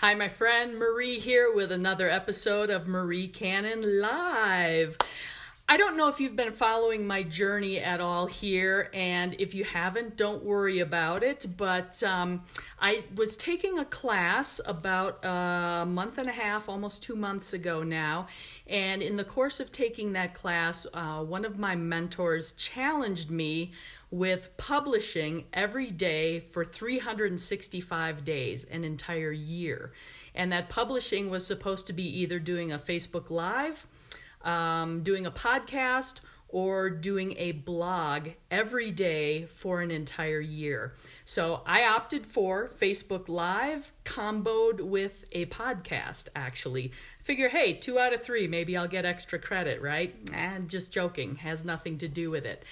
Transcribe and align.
Hi, 0.00 0.12
my 0.14 0.28
friend 0.28 0.78
Marie 0.78 1.18
here 1.18 1.50
with 1.50 1.72
another 1.72 2.10
episode 2.10 2.68
of 2.68 2.86
Marie 2.86 3.28
Cannon 3.28 3.98
Live. 3.98 4.98
I 5.68 5.78
don't 5.78 5.96
know 5.96 6.06
if 6.06 6.20
you've 6.20 6.36
been 6.36 6.52
following 6.52 7.08
my 7.08 7.24
journey 7.24 7.80
at 7.80 8.00
all 8.00 8.26
here, 8.26 8.88
and 8.94 9.34
if 9.40 9.52
you 9.52 9.64
haven't, 9.64 10.16
don't 10.16 10.44
worry 10.44 10.78
about 10.78 11.24
it. 11.24 11.44
But 11.56 12.00
um, 12.04 12.44
I 12.80 13.02
was 13.16 13.36
taking 13.36 13.76
a 13.80 13.84
class 13.84 14.60
about 14.64 15.24
a 15.24 15.84
month 15.84 16.18
and 16.18 16.28
a 16.28 16.32
half, 16.32 16.68
almost 16.68 17.02
two 17.02 17.16
months 17.16 17.52
ago 17.52 17.82
now, 17.82 18.28
and 18.68 19.02
in 19.02 19.16
the 19.16 19.24
course 19.24 19.58
of 19.58 19.72
taking 19.72 20.12
that 20.12 20.34
class, 20.34 20.86
uh, 20.94 21.24
one 21.24 21.44
of 21.44 21.58
my 21.58 21.74
mentors 21.74 22.52
challenged 22.52 23.28
me 23.28 23.72
with 24.08 24.56
publishing 24.58 25.46
every 25.52 25.90
day 25.90 26.38
for 26.38 26.64
365 26.64 28.24
days, 28.24 28.62
an 28.70 28.84
entire 28.84 29.32
year. 29.32 29.90
And 30.32 30.52
that 30.52 30.68
publishing 30.68 31.28
was 31.28 31.44
supposed 31.44 31.88
to 31.88 31.92
be 31.92 32.04
either 32.20 32.38
doing 32.38 32.70
a 32.70 32.78
Facebook 32.78 33.30
Live, 33.30 33.88
um, 34.42 35.02
doing 35.02 35.26
a 35.26 35.30
podcast, 35.30 36.20
or 36.48 36.88
doing 36.88 37.34
a 37.38 37.52
blog 37.52 38.28
every 38.50 38.90
day 38.90 39.46
for 39.46 39.80
an 39.80 39.90
entire 39.90 40.40
year. 40.40 40.94
So 41.24 41.62
I 41.66 41.84
opted 41.84 42.24
for 42.24 42.70
Facebook 42.80 43.28
Live 43.28 43.92
comboed 44.04 44.80
with 44.80 45.24
a 45.32 45.46
podcast, 45.46 46.28
actually. 46.36 46.92
Figure, 47.24 47.48
hey, 47.48 47.74
two 47.74 47.98
out 47.98 48.12
of 48.12 48.22
three, 48.22 48.46
maybe 48.46 48.76
I'll 48.76 48.86
get 48.86 49.04
extra 49.04 49.38
credit, 49.38 49.82
right? 49.82 50.14
And 50.32 50.68
just 50.68 50.92
joking, 50.92 51.36
has 51.36 51.64
nothing 51.64 51.98
to 51.98 52.08
do 52.08 52.30
with 52.30 52.46
it. 52.46 52.64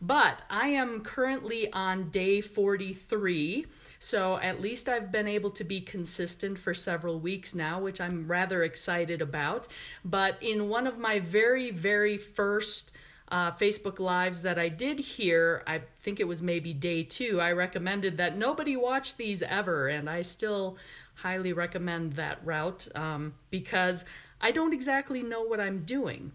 But 0.00 0.42
I 0.50 0.68
am 0.68 1.00
currently 1.00 1.72
on 1.72 2.10
day 2.10 2.42
43. 2.42 3.66
So 4.02 4.36
at 4.38 4.60
least 4.60 4.88
I've 4.88 5.12
been 5.12 5.28
able 5.28 5.52
to 5.52 5.62
be 5.62 5.80
consistent 5.80 6.58
for 6.58 6.74
several 6.74 7.20
weeks 7.20 7.54
now, 7.54 7.78
which 7.78 8.00
I'm 8.00 8.26
rather 8.26 8.64
excited 8.64 9.22
about. 9.22 9.68
But 10.04 10.38
in 10.40 10.68
one 10.68 10.88
of 10.88 10.98
my 10.98 11.20
very, 11.20 11.70
very 11.70 12.18
first 12.18 12.90
uh, 13.28 13.52
Facebook 13.52 14.00
Lives 14.00 14.42
that 14.42 14.58
I 14.58 14.68
did 14.70 14.98
here, 14.98 15.62
I 15.68 15.82
think 16.02 16.18
it 16.18 16.26
was 16.26 16.42
maybe 16.42 16.74
day 16.74 17.04
two, 17.04 17.40
I 17.40 17.52
recommended 17.52 18.16
that 18.16 18.36
nobody 18.36 18.74
watch 18.74 19.16
these 19.16 19.40
ever, 19.40 19.86
and 19.86 20.10
I 20.10 20.22
still 20.22 20.78
highly 21.14 21.52
recommend 21.52 22.14
that 22.14 22.44
route 22.44 22.88
um, 22.96 23.34
because 23.50 24.04
I 24.40 24.50
don't 24.50 24.74
exactly 24.74 25.22
know 25.22 25.42
what 25.42 25.60
I'm 25.60 25.84
doing. 25.84 26.32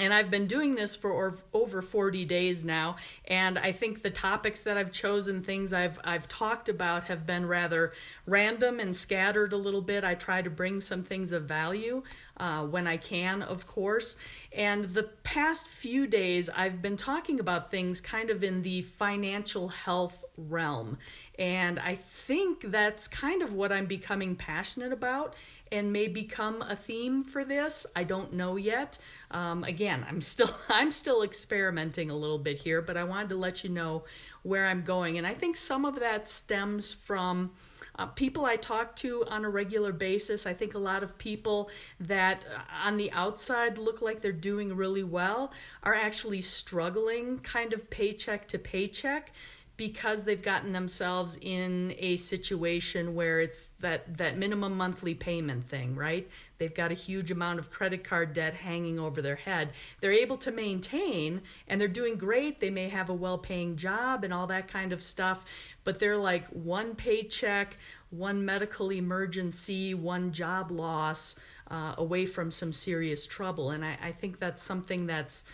And 0.00 0.14
I've 0.14 0.30
been 0.30 0.46
doing 0.46 0.76
this 0.76 0.96
for 0.96 1.36
over 1.52 1.82
40 1.82 2.24
days 2.24 2.64
now, 2.64 2.96
and 3.26 3.58
I 3.58 3.72
think 3.72 4.02
the 4.02 4.08
topics 4.08 4.62
that 4.62 4.78
I've 4.78 4.92
chosen, 4.92 5.42
things 5.42 5.74
I've 5.74 5.98
I've 6.02 6.26
talked 6.26 6.70
about, 6.70 7.04
have 7.04 7.26
been 7.26 7.44
rather 7.44 7.92
random 8.24 8.80
and 8.80 8.96
scattered 8.96 9.52
a 9.52 9.58
little 9.58 9.82
bit. 9.82 10.02
I 10.02 10.14
try 10.14 10.40
to 10.40 10.48
bring 10.48 10.80
some 10.80 11.02
things 11.02 11.32
of 11.32 11.42
value 11.42 12.02
uh, 12.38 12.64
when 12.64 12.86
I 12.86 12.96
can, 12.96 13.42
of 13.42 13.66
course. 13.66 14.16
And 14.56 14.86
the 14.94 15.02
past 15.02 15.68
few 15.68 16.06
days, 16.06 16.48
I've 16.48 16.80
been 16.80 16.96
talking 16.96 17.38
about 17.38 17.70
things 17.70 18.00
kind 18.00 18.30
of 18.30 18.42
in 18.42 18.62
the 18.62 18.80
financial 18.80 19.68
health 19.68 20.24
realm, 20.38 20.96
and 21.38 21.78
I 21.78 21.96
think 21.96 22.70
that's 22.70 23.06
kind 23.06 23.42
of 23.42 23.52
what 23.52 23.70
I'm 23.70 23.84
becoming 23.84 24.34
passionate 24.34 24.94
about 24.94 25.34
and 25.72 25.92
may 25.92 26.08
become 26.08 26.62
a 26.62 26.76
theme 26.76 27.22
for 27.22 27.44
this. 27.44 27.86
I 27.94 28.04
don't 28.04 28.32
know 28.32 28.56
yet. 28.56 28.98
Um, 29.30 29.64
again, 29.64 30.04
I'm 30.08 30.20
still 30.20 30.50
I'm 30.68 30.90
still 30.90 31.22
experimenting 31.22 32.10
a 32.10 32.16
little 32.16 32.38
bit 32.38 32.58
here, 32.58 32.82
but 32.82 32.96
I 32.96 33.04
wanted 33.04 33.30
to 33.30 33.36
let 33.36 33.64
you 33.64 33.70
know 33.70 34.04
where 34.42 34.66
I'm 34.66 34.82
going, 34.82 35.18
and 35.18 35.26
I 35.26 35.34
think 35.34 35.56
some 35.56 35.84
of 35.84 36.00
that 36.00 36.28
stems 36.28 36.92
from. 36.92 37.52
Uh, 37.98 38.06
people 38.06 38.46
I 38.46 38.56
talk 38.56 38.96
to 38.96 39.26
on 39.26 39.44
a 39.44 39.50
regular 39.50 39.92
basis, 39.92 40.46
I 40.46 40.54
think 40.54 40.74
a 40.74 40.78
lot 40.78 41.02
of 41.02 41.18
people 41.18 41.68
that 41.98 42.46
uh, 42.46 42.86
on 42.86 42.96
the 42.96 43.10
outside 43.12 43.76
look 43.76 44.00
like 44.00 44.22
they're 44.22 44.32
doing 44.32 44.74
really 44.74 45.02
well 45.02 45.52
are 45.82 45.94
actually 45.94 46.40
struggling 46.40 47.40
kind 47.40 47.74
of 47.74 47.90
paycheck 47.90 48.48
to 48.48 48.58
paycheck 48.58 49.32
because 49.80 50.24
they've 50.24 50.42
gotten 50.42 50.72
themselves 50.72 51.38
in 51.40 51.94
a 51.96 52.14
situation 52.18 53.14
where 53.14 53.40
it's 53.40 53.70
that 53.78 54.18
that 54.18 54.36
minimum 54.36 54.76
monthly 54.76 55.14
payment 55.14 55.66
thing, 55.70 55.94
right? 55.94 56.28
They've 56.58 56.74
got 56.74 56.90
a 56.90 56.94
huge 56.94 57.30
amount 57.30 57.60
of 57.60 57.70
credit 57.70 58.04
card 58.04 58.34
debt 58.34 58.52
hanging 58.52 58.98
over 58.98 59.22
their 59.22 59.36
head. 59.36 59.72
They're 60.02 60.12
able 60.12 60.36
to 60.36 60.50
maintain 60.50 61.40
and 61.66 61.80
they're 61.80 61.88
doing 61.88 62.16
great. 62.16 62.60
They 62.60 62.68
may 62.68 62.90
have 62.90 63.08
a 63.08 63.14
well-paying 63.14 63.76
job 63.76 64.22
and 64.22 64.34
all 64.34 64.46
that 64.48 64.68
kind 64.68 64.92
of 64.92 65.02
stuff, 65.02 65.46
but 65.82 65.98
they're 65.98 66.18
like 66.18 66.46
one 66.48 66.94
paycheck, 66.94 67.78
one 68.10 68.44
medical 68.44 68.92
emergency, 68.92 69.94
one 69.94 70.30
job 70.30 70.70
loss 70.70 71.36
uh, 71.70 71.94
away 71.96 72.26
from 72.26 72.50
some 72.50 72.74
serious 72.74 73.26
trouble. 73.26 73.70
And 73.70 73.82
I, 73.82 73.96
I 74.02 74.12
think 74.12 74.40
that's 74.40 74.62
something 74.62 75.06
that's 75.06 75.44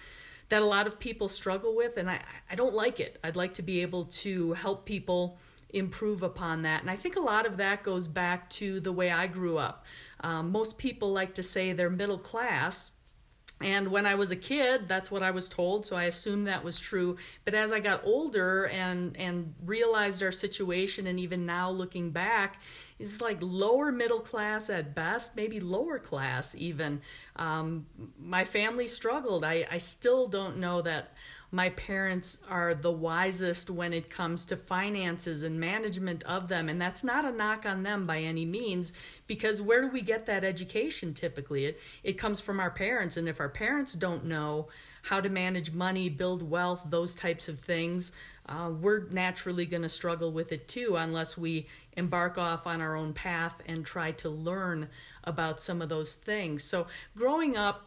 that 0.49 0.63
a 0.63 0.67
lot 0.67 0.87
of 0.87 0.99
people 0.99 1.29
struggle 1.29 1.75
with, 1.75 1.97
and 1.97 2.09
I, 2.11 2.21
I 2.51 2.55
don't 2.55 2.75
like 2.75 3.01
it. 3.01 3.19
I'd 3.25 3.37
like 3.37 3.55
to 3.55 3.63
be 3.63 3.83
able 3.83 4.05
to 4.07 4.53
help 4.53 4.85
people 4.85 5.39
improve 5.71 6.23
upon 6.23 6.63
that. 6.63 6.81
And 6.81 6.91
I 6.91 6.97
think 6.97 7.17
a 7.17 7.21
lot 7.21 7.47
of 7.47 7.57
that 7.57 7.83
goes 7.83 8.09
back 8.09 8.49
to 8.51 8.81
the 8.81 8.93
way 8.93 9.11
I 9.11 9.27
grew 9.27 9.59
up. 9.59 9.85
Um, 10.21 10.51
most 10.51 10.79
people 10.79 11.13
like 11.13 11.35
to 11.35 11.43
say 11.43 11.73
they're 11.73 11.91
middle 11.91 12.19
class, 12.19 12.93
and 13.61 13.89
when 13.89 14.05
I 14.05 14.17
was 14.17 14.31
a 14.31 14.37
kid, 14.37 14.87
that's 14.87 15.11
what 15.11 15.23
I 15.23 15.31
was 15.31 15.49
told, 15.49 15.87
so 15.87 15.97
I 15.97 16.05
assumed 16.05 16.47
that 16.47 16.63
was 16.63 16.79
true. 16.79 17.17
But 17.47 17.55
as 17.55 17.73
I 17.73 17.81
got 17.81 18.03
older 18.05 18.67
and 18.67 19.17
and 19.17 19.55
realized 19.65 20.23
our 20.23 20.33
situation, 20.33 21.07
and 21.07 21.19
even 21.19 21.47
now 21.47 21.71
looking 21.71 22.11
back, 22.11 22.61
it's 22.99 23.23
like 23.23 23.39
lower 23.41 23.91
middle 23.91 24.21
class 24.21 24.69
at 24.69 24.95
best, 24.95 25.37
maybe 25.37 25.59
lower 25.59 25.99
class 25.99 26.55
even. 26.55 27.01
Um, 27.37 27.87
my 28.19 28.45
family 28.45 28.89
struggled. 28.89 29.43
I 29.43 29.67
I 29.71 29.79
still 29.79 30.27
don't 30.27 30.59
know 30.59 30.83
that 30.83 31.17
my 31.51 31.71
parents 31.71 32.39
are 32.49 32.75
the 32.75 32.91
wisest 32.91 33.71
when 33.71 33.93
it 33.93 34.11
comes 34.11 34.45
to 34.47 34.57
finances 34.57 35.43
and 35.43 35.61
management 35.61 36.25
of 36.25 36.49
them. 36.49 36.69
And 36.69 36.81
that's 36.81 37.05
not 37.05 37.25
a 37.25 37.33
knock 37.33 37.65
on 37.65 37.83
them 37.83 38.07
by 38.07 38.21
any 38.21 38.45
means, 38.45 38.93
because 39.27 39.63
where 39.63 39.81
do 39.81 39.89
we 39.89 40.03
get 40.03 40.27
that 40.27 40.45
education 40.45 41.15
typically? 41.15 41.67
It, 41.67 41.81
it 42.03 42.13
comes 42.15 42.41
from 42.41 42.61
our 42.61 42.71
parents. 42.71 43.17
And 43.17 43.29
if 43.29 43.41
our 43.41 43.49
parents 43.49 43.93
don't 43.95 44.25
know 44.25 44.69
how 45.03 45.21
to 45.21 45.29
manage 45.29 45.73
money, 45.73 46.09
build 46.09 46.43
wealth, 46.43 46.83
those 46.91 47.15
types 47.15 47.49
of 47.49 47.61
things, 47.61 48.11
uh, 48.49 48.71
we're 48.81 49.05
naturally 49.11 49.67
going 49.67 49.83
to 49.83 49.89
struggle 49.89 50.33
with 50.33 50.53
it 50.53 50.67
too, 50.67 50.97
unless 50.97 51.39
we 51.39 51.67
embark 51.97 52.39
off 52.39 52.67
on 52.67 52.81
our 52.81 52.97
own 52.97 53.13
path 53.13 53.61
and 53.67 53.85
try 53.85 54.11
to 54.13 54.29
learn 54.29 54.89
about 55.25 55.61
some 55.61 55.81
of 55.81 55.89
those 55.89 56.15
things. 56.15 56.65
So, 56.65 56.87
growing 57.17 57.57
up, 57.57 57.87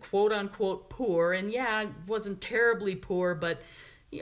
quote 0.00 0.32
unquote 0.32 0.88
poor, 0.90 1.32
and 1.32 1.50
yeah, 1.50 1.86
wasn't 2.06 2.40
terribly 2.40 2.94
poor, 2.94 3.34
but 3.34 3.60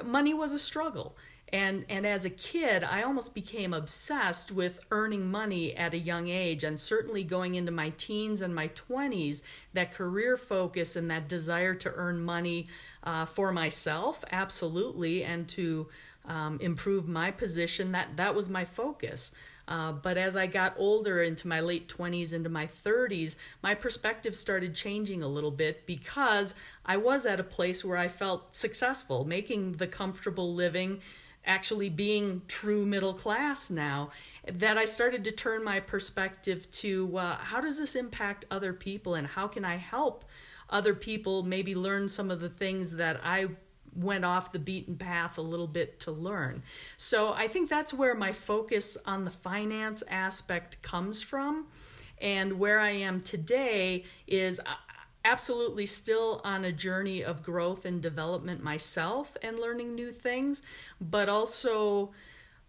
money 0.05 0.35
was 0.35 0.53
a 0.53 0.59
struggle. 0.59 1.17
And, 1.53 1.85
and 1.91 2.07
as 2.07 2.25
a 2.25 2.31
kid, 2.31 2.83
I 2.83 3.03
almost 3.03 3.35
became 3.35 3.75
obsessed 3.75 4.51
with 4.51 4.79
earning 4.91 5.31
money 5.31 5.77
at 5.77 5.93
a 5.93 5.99
young 5.99 6.29
age, 6.29 6.65
and 6.65 6.81
certainly 6.81 7.25
going 7.25 7.57
into 7.57 7.71
my 7.71 7.91
teens 7.91 8.41
and 8.41 8.55
my 8.55 8.69
20s, 8.69 9.43
that 9.75 9.93
career 9.93 10.39
focus 10.39 10.97
and 10.97 11.11
that 11.11 11.29
desire 11.29 11.75
to 11.75 11.93
earn 11.95 12.25
money 12.25 12.69
uh, 13.05 13.27
for 13.27 13.53
myself, 13.53 14.25
absolutely, 14.33 15.25
and 15.25 15.47
to 15.49 15.89
um, 16.25 16.59
improve 16.63 17.07
my 17.07 17.31
position, 17.31 17.93
that, 17.93 18.17
that 18.17 18.35
was 18.35 18.49
my 18.49 18.65
focus. 18.65 19.31
Uh, 19.69 19.93
but 19.93 20.19
as 20.19 20.37
I 20.37 20.47
got 20.47 20.75
older 20.77 21.23
into 21.23 21.47
my 21.47 21.61
late 21.61 21.89
20s, 21.89 22.33
into 22.33 22.49
my 22.49 22.69
30s, 22.85 23.37
my 23.63 23.75
perspective 23.75 24.37
started 24.37 24.75
changing 24.75 25.23
a 25.23 25.29
little 25.29 25.51
bit 25.51 25.87
because 25.87 26.55
I 26.85 26.97
was 26.97 27.27
at 27.27 27.41
a 27.41 27.45
place 27.45 27.85
where 27.85 27.97
I 27.97 28.09
felt 28.09 28.55
successful, 28.57 29.25
making 29.25 29.73
the 29.73 29.87
comfortable 29.87 30.55
living, 30.55 31.01
actually 31.45 31.89
being 31.89 32.43
true 32.49 32.85
middle 32.85 33.15
class 33.15 33.71
now. 33.71 34.11
That 34.51 34.77
I 34.77 34.85
started 34.85 35.25
to 35.25 35.33
turn 35.33 35.65
my 35.65 35.81
perspective 35.81 36.71
to 36.73 37.17
uh, 37.17 37.37
how 37.37 37.61
does 37.61 37.79
this 37.79 37.95
impact 37.95 38.45
other 38.51 38.73
people 38.73 39.15
and 39.15 39.27
how 39.27 39.47
can 39.49 39.65
I 39.65 39.77
help 39.77 40.25
other 40.71 40.95
people 40.95 41.43
maybe 41.43 41.75
learn 41.75 42.09
some 42.09 42.31
of 42.31 42.41
the 42.41 42.49
things 42.49 42.93
that 42.93 43.21
I 43.23 43.49
went 43.95 44.25
off 44.25 44.53
the 44.53 44.59
beaten 44.59 44.97
path 44.97 45.39
a 45.39 45.43
little 45.43 45.67
bit 45.67 46.01
to 46.01 46.11
learn. 46.11 46.63
So 46.97 47.33
I 47.33 47.49
think 47.49 47.69
that's 47.69 47.93
where 47.93 48.15
my 48.15 48.33
focus 48.33 48.97
on 49.07 49.25
the 49.25 49.31
finance 49.31 50.03
aspect 50.09 50.83
comes 50.83 51.23
from. 51.23 51.67
And 52.21 52.59
where 52.59 52.79
I 52.79 52.91
am 52.91 53.21
today 53.21 54.05
is 54.29 54.61
uh, 54.61 54.75
absolutely 55.25 55.87
still 55.87 56.41
on 56.45 56.65
a 56.65 56.73
journey 56.73 57.23
of 57.23 57.43
growth 57.43 57.85
and 57.85 58.01
development 58.01 58.63
myself 58.63 59.37
and 59.43 59.59
learning 59.59 59.95
new 59.95 60.13
things, 60.13 60.63
but 61.01 61.29
also 61.29 62.13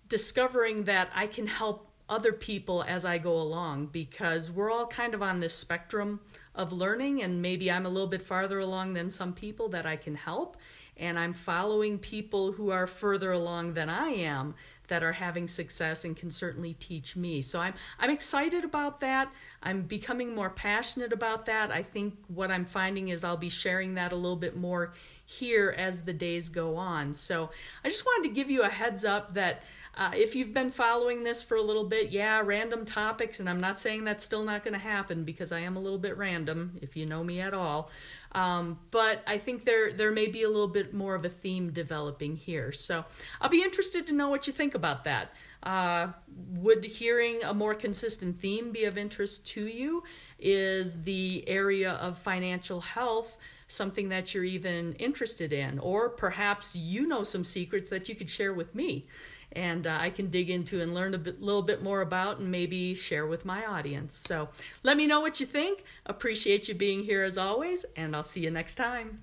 discovering 0.09 0.83
that 0.83 1.09
I 1.13 1.27
can 1.27 1.47
help 1.47 1.92
other 2.13 2.31
people 2.31 2.83
as 2.87 3.03
I 3.03 3.17
go 3.17 3.33
along 3.33 3.87
because 3.87 4.49
we're 4.49 4.71
all 4.71 4.87
kind 4.87 5.13
of 5.13 5.21
on 5.21 5.39
this 5.39 5.53
spectrum 5.53 6.21
of 6.55 6.71
learning, 6.71 7.21
and 7.21 7.41
maybe 7.41 7.71
I'm 7.71 7.85
a 7.85 7.89
little 7.89 8.07
bit 8.07 8.21
farther 8.21 8.59
along 8.59 8.93
than 8.93 9.09
some 9.09 9.33
people 9.33 9.67
that 9.69 9.85
I 9.85 9.95
can 9.95 10.15
help 10.15 10.55
and 10.97 11.17
I'm 11.17 11.33
following 11.33 11.97
people 11.97 12.51
who 12.51 12.69
are 12.69 12.87
further 12.87 13.31
along 13.31 13.73
than 13.73 13.89
I 13.89 14.09
am 14.09 14.55
that 14.87 15.01
are 15.01 15.13
having 15.13 15.47
success 15.47 16.03
and 16.03 16.15
can 16.15 16.29
certainly 16.29 16.73
teach 16.73 17.15
me. 17.15 17.41
So 17.41 17.59
I'm 17.59 17.73
I'm 17.99 18.09
excited 18.09 18.63
about 18.63 18.99
that. 18.99 19.31
I'm 19.63 19.83
becoming 19.83 20.35
more 20.35 20.49
passionate 20.49 21.13
about 21.13 21.45
that. 21.47 21.71
I 21.71 21.83
think 21.83 22.15
what 22.27 22.51
I'm 22.51 22.65
finding 22.65 23.09
is 23.09 23.23
I'll 23.23 23.37
be 23.37 23.49
sharing 23.49 23.95
that 23.95 24.11
a 24.11 24.15
little 24.15 24.37
bit 24.37 24.55
more 24.55 24.93
here 25.39 25.73
as 25.77 26.03
the 26.03 26.13
days 26.13 26.49
go 26.49 26.75
on. 26.75 27.13
So 27.13 27.49
I 27.83 27.89
just 27.89 28.05
wanted 28.05 28.29
to 28.29 28.33
give 28.33 28.49
you 28.49 28.63
a 28.63 28.69
heads 28.69 29.05
up 29.05 29.33
that 29.33 29.63
uh, 29.95 30.11
if 30.15 30.35
you've 30.35 30.53
been 30.53 30.71
following 30.71 31.23
this 31.23 31.43
for 31.43 31.55
a 31.55 31.61
little 31.61 31.83
bit, 31.83 32.09
yeah, 32.09 32.41
random 32.43 32.83
topics, 32.83 33.39
and 33.39 33.47
I'm 33.47 33.59
not 33.59 33.79
saying 33.79 34.03
that's 34.03 34.23
still 34.23 34.43
not 34.43 34.63
going 34.63 34.73
to 34.73 34.79
happen 34.79 35.23
because 35.23 35.51
I 35.51 35.59
am 35.59 35.77
a 35.77 35.79
little 35.79 35.99
bit 35.99 36.17
random 36.17 36.79
if 36.81 36.95
you 36.95 37.05
know 37.05 37.23
me 37.23 37.41
at 37.41 37.53
all. 37.53 37.91
Um, 38.31 38.79
but 38.89 39.21
I 39.27 39.37
think 39.37 39.65
there 39.65 39.93
there 39.93 40.11
may 40.11 40.25
be 40.25 40.41
a 40.41 40.49
little 40.49 40.67
bit 40.67 40.95
more 40.95 41.13
of 41.13 41.25
a 41.25 41.29
theme 41.29 41.71
developing 41.71 42.35
here. 42.35 42.71
So 42.71 43.05
I'll 43.39 43.49
be 43.49 43.61
interested 43.61 44.07
to 44.07 44.13
know 44.13 44.29
what 44.29 44.47
you 44.47 44.53
think 44.53 44.73
about 44.73 45.03
that. 45.03 45.35
Uh, 45.61 46.07
would 46.53 46.83
hearing 46.83 47.43
a 47.43 47.53
more 47.53 47.75
consistent 47.75 48.39
theme 48.39 48.71
be 48.71 48.85
of 48.85 48.97
interest 48.97 49.45
to 49.49 49.67
you? 49.67 50.03
Is 50.39 51.03
the 51.03 51.43
area 51.47 51.91
of 51.91 52.17
financial 52.17 52.81
health 52.81 53.37
something 53.73 54.09
that 54.09 54.33
you're 54.33 54.43
even 54.43 54.93
interested 54.93 55.51
in? 55.51 55.79
Or 55.79 56.09
perhaps 56.09 56.75
you 56.75 57.07
know 57.07 57.23
some 57.23 57.43
secrets 57.43 57.89
that 57.89 58.07
you 58.07 58.15
could 58.15 58.29
share 58.29 58.53
with 58.53 58.73
me 58.75 59.07
and 59.55 59.87
uh, 59.87 59.97
I 59.99 60.09
can 60.09 60.29
dig 60.29 60.49
into 60.49 60.81
and 60.81 60.93
learn 60.93 61.13
a 61.13 61.17
bit, 61.17 61.41
little 61.41 61.61
bit 61.61 61.81
more 61.81 62.01
about 62.01 62.39
and 62.39 62.51
maybe 62.51 62.95
share 62.95 63.25
with 63.25 63.45
my 63.45 63.65
audience. 63.65 64.15
So 64.15 64.49
let 64.81 64.97
me 64.97 65.07
know 65.07 65.21
what 65.21 65.39
you 65.39 65.45
think. 65.45 65.83
Appreciate 66.05 66.67
you 66.67 66.75
being 66.75 67.03
here 67.03 67.23
as 67.23 67.37
always, 67.37 67.85
and 67.95 68.15
I'll 68.15 68.23
see 68.23 68.41
you 68.41 68.51
next 68.51 68.75
time. 68.75 69.21